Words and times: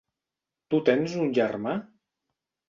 Tu 0.73 0.79
tens 0.87 1.13
un 1.25 1.29
germà? 1.39 1.75